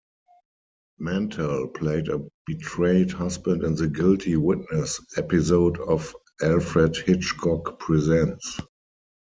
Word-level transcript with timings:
Mantell 0.97 1.67
played 1.67 2.07
a 2.09 2.25
betrayed 2.47 3.11
husband 3.11 3.61
in 3.63 3.75
the 3.75 3.87
"Guilty 3.87 4.35
Witness" 4.35 4.99
episode 5.15 5.77
of 5.79 6.15
"Alfred 6.41 6.97
Hitchcock 6.97 7.77
Presents". 7.77 8.59